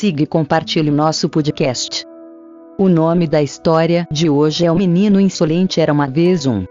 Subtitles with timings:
[0.00, 2.06] siga e compartilhe nosso podcast.
[2.78, 6.64] O nome da história de hoje é O Menino Insolente Era uma vez um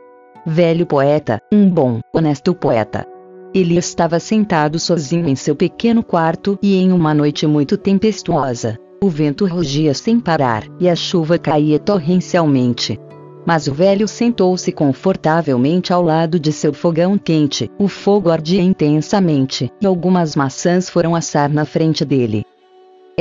[0.47, 3.05] velho poeta, um bom, honesto poeta.
[3.53, 9.07] Ele estava sentado sozinho em seu pequeno quarto e em uma noite muito tempestuosa, o
[9.09, 12.99] vento rugia sem parar e a chuva caía torrencialmente.
[13.45, 19.71] Mas o velho sentou-se confortavelmente ao lado de seu fogão quente, o fogo ardia intensamente,
[19.79, 22.43] e algumas maçãs foram assar na frente dele.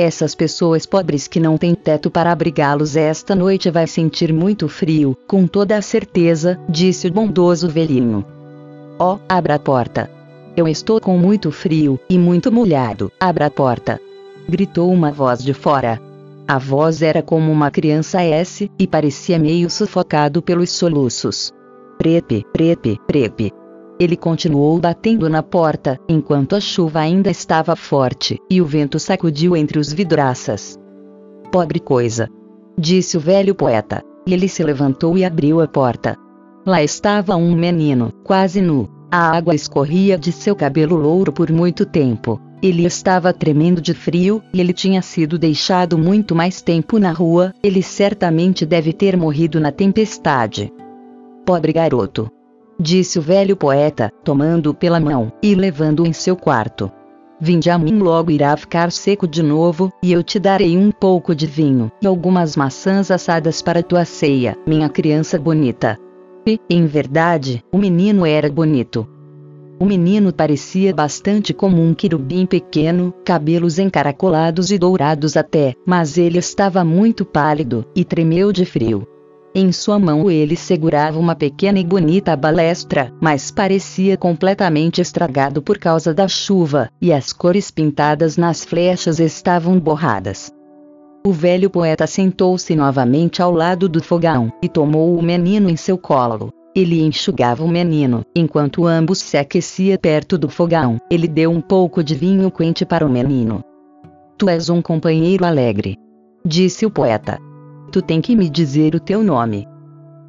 [0.01, 5.13] Essas pessoas pobres que não têm teto para abrigá-los esta noite vai sentir muito frio,
[5.27, 8.25] com toda a certeza, disse o bondoso velhinho.
[8.97, 10.09] Oh, abra a porta.
[10.55, 13.99] Eu estou com muito frio, e muito molhado, abra a porta.
[14.47, 16.01] Gritou uma voz de fora.
[16.47, 21.51] A voz era como uma criança S, e parecia meio sufocado pelos soluços.
[21.97, 23.51] Prepe, prepe, prepe.
[23.99, 29.57] Ele continuou batendo na porta, enquanto a chuva ainda estava forte, e o vento sacudiu
[29.57, 30.79] entre os vidraças.
[31.51, 32.29] Pobre coisa!
[32.77, 34.01] Disse o velho poeta.
[34.25, 36.15] E ele se levantou e abriu a porta.
[36.65, 38.87] Lá estava um menino, quase nu.
[39.11, 42.39] A água escorria de seu cabelo louro por muito tempo.
[42.61, 47.53] Ele estava tremendo de frio, e ele tinha sido deixado muito mais tempo na rua,
[47.63, 50.71] ele certamente deve ter morrido na tempestade.
[51.45, 52.29] Pobre garoto!
[52.79, 56.91] Disse o velho poeta, tomando-o pela mão, e levando-o em seu quarto.
[57.41, 61.35] Vinde a mim logo irá ficar seco de novo, e eu te darei um pouco
[61.35, 65.97] de vinho, e algumas maçãs assadas para tua ceia, minha criança bonita.
[66.47, 69.07] E, em verdade, o menino era bonito,
[69.79, 76.37] o menino parecia bastante como um querubim pequeno, cabelos encaracolados e dourados até, mas ele
[76.37, 79.07] estava muito pálido, e tremeu de frio.
[79.53, 85.79] Em sua mão ele segurava uma pequena e bonita balestra, mas parecia completamente estragado por
[85.79, 90.51] causa da chuva, e as cores pintadas nas flechas estavam borradas.
[91.25, 95.97] O velho poeta sentou-se novamente ao lado do fogão, e tomou o menino em seu
[95.97, 96.53] colo.
[96.75, 100.97] Ele enxugava o menino, enquanto ambos se aquecia perto do fogão.
[101.09, 103.63] Ele deu um pouco de vinho quente para o menino.
[104.37, 105.97] Tu és um companheiro alegre.
[106.45, 107.48] Disse o poeta.
[107.91, 109.67] Tu tem que me dizer o teu nome.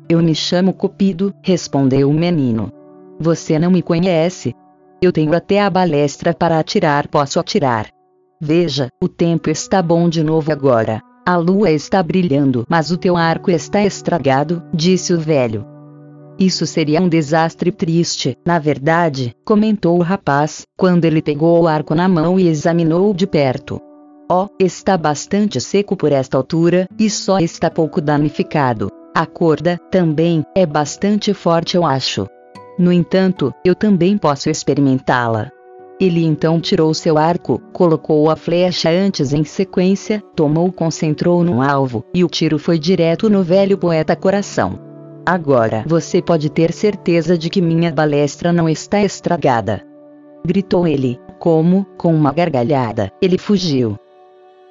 [0.09, 2.72] Eu me chamo Cupido, respondeu o menino.
[3.19, 4.54] Você não me conhece?
[5.03, 7.88] Eu tenho até a balestra para atirar, posso atirar.
[8.41, 11.03] Veja, o tempo está bom de novo agora.
[11.26, 15.66] A lua está brilhando, mas o teu arco está estragado, disse o velho.
[16.38, 21.94] Isso seria um desastre triste, na verdade, comentou o rapaz, quando ele pegou o arco
[21.94, 23.78] na mão e examinou de perto.
[24.32, 28.88] Oh, está bastante seco por esta altura, e só está pouco danificado.
[29.12, 32.28] A corda, também, é bastante forte, eu acho.
[32.78, 35.50] No entanto, eu também posso experimentá-la.
[36.00, 42.04] Ele então tirou seu arco, colocou a flecha antes em sequência, tomou, concentrou no alvo,
[42.14, 44.78] e o tiro foi direto no velho poeta coração.
[45.26, 49.84] Agora você pode ter certeza de que minha balestra não está estragada.
[50.47, 53.98] Gritou ele, como, com uma gargalhada, ele fugiu.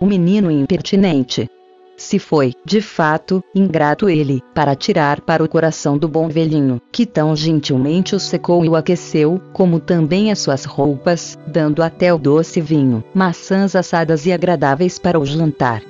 [0.01, 1.49] O menino impertinente.
[1.97, 7.05] Se foi, de fato, ingrato ele, para tirar para o coração do bom velhinho, que
[7.05, 12.17] tão gentilmente o secou e o aqueceu, como também as suas roupas, dando até o
[12.17, 15.83] doce vinho, maçãs assadas e agradáveis para o jantar.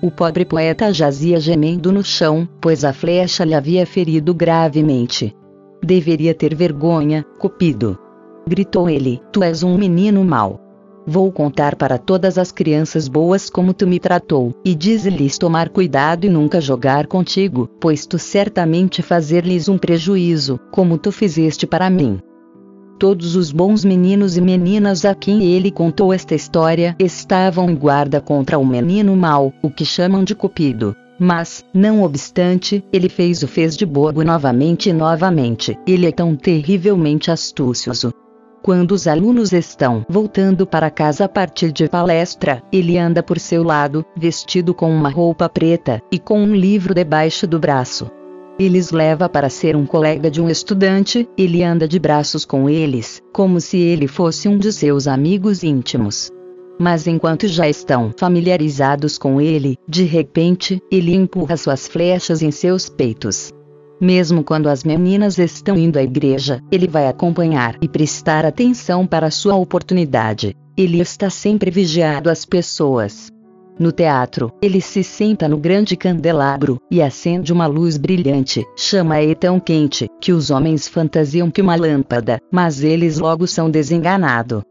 [0.00, 5.34] O pobre poeta jazia gemendo no chão, pois a flecha lhe havia ferido gravemente.
[5.82, 7.98] Deveria ter vergonha, Cupido.
[8.46, 10.60] Gritou ele: Tu és um menino mau.
[11.06, 16.24] Vou contar para todas as crianças boas como tu me tratou, e diz-lhes tomar cuidado
[16.24, 22.20] e nunca jogar contigo, pois tu certamente fazer-lhes um prejuízo, como tu fizeste para mim
[23.02, 28.20] todos os bons meninos e meninas a quem ele contou esta história estavam em guarda
[28.20, 30.94] contra o menino mau, o que chamam de Cupido.
[31.18, 35.76] Mas, não obstante, ele fez o fez de bobo novamente e novamente.
[35.84, 38.12] Ele é tão terrivelmente astucioso.
[38.62, 43.64] Quando os alunos estão voltando para casa a partir de palestra, ele anda por seu
[43.64, 48.08] lado, vestido com uma roupa preta, e com um livro debaixo do braço.
[48.60, 53.20] Eles leva para ser um colega de um estudante, ele anda de braços com eles,
[53.32, 56.30] como se ele fosse um de seus amigos íntimos.
[56.78, 62.88] Mas enquanto já estão familiarizados com ele, de repente, ele empurra suas flechas em seus
[62.88, 63.52] peitos.
[64.02, 69.30] Mesmo quando as meninas estão indo à igreja, ele vai acompanhar e prestar atenção para
[69.30, 70.56] sua oportunidade.
[70.76, 73.28] Ele está sempre vigiado às pessoas.
[73.78, 79.60] No teatro, ele se senta no grande candelabro e acende uma luz brilhante, chama-a tão
[79.60, 84.62] quente que os homens fantasiam que uma lâmpada, mas eles logo são desenganados.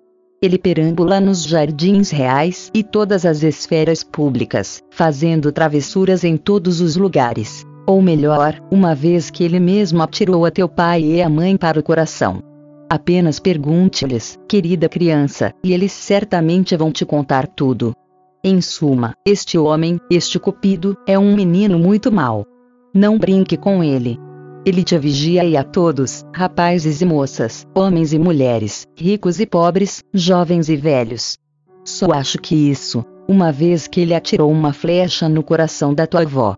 [0.42, 6.98] Ele perambula nos jardins reais e todas as esferas públicas, fazendo travessuras em todos os
[6.98, 7.66] lugares.
[7.92, 11.78] Ou melhor, uma vez que ele mesmo atirou a teu pai e a mãe para
[11.78, 12.42] o coração.
[12.90, 17.94] Apenas pergunte-lhes, querida criança, e eles certamente vão te contar tudo.
[18.42, 22.46] Em suma, este homem, este cupido, é um menino muito mau.
[22.94, 24.18] Não brinque com ele.
[24.66, 30.02] Ele te vigia e a todos, rapazes e moças, homens e mulheres, ricos e pobres,
[30.14, 31.38] jovens e velhos.
[31.84, 36.22] Só acho que isso, uma vez que ele atirou uma flecha no coração da tua
[36.22, 36.56] avó.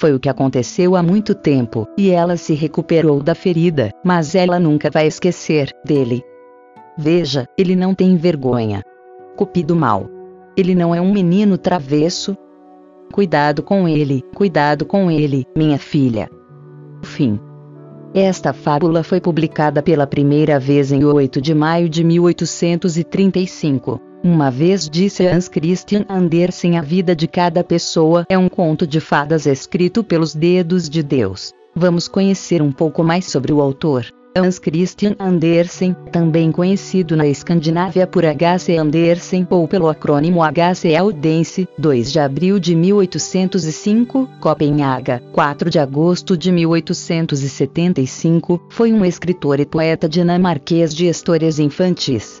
[0.00, 4.58] Foi o que aconteceu há muito tempo, e ela se recuperou da ferida, mas ela
[4.58, 6.22] nunca vai esquecer dele.
[6.96, 8.82] Veja, ele não tem vergonha.
[9.36, 10.06] Cupido mal.
[10.56, 12.34] Ele não é um menino travesso.
[13.12, 16.30] Cuidado com ele, cuidado com ele, minha filha.
[17.02, 17.38] Fim.
[18.14, 24.00] Esta fábula foi publicada pela primeira vez em 8 de maio de 1835.
[24.22, 29.00] Uma vez disse Hans Christian Andersen: A vida de cada pessoa é um conto de
[29.00, 31.54] fadas escrito pelos dedos de Deus.
[31.74, 34.04] Vamos conhecer um pouco mais sobre o autor.
[34.36, 38.76] Hans Christian Andersen, também conhecido na Escandinávia por H.C.
[38.76, 40.94] Andersen ou pelo acrônimo H.C.
[40.94, 49.58] Audense, 2 de abril de 1805, Copenhaga, 4 de agosto de 1875, foi um escritor
[49.58, 52.40] e poeta dinamarquês de histórias infantis.